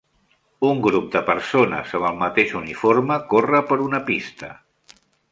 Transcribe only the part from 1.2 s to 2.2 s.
persones amb el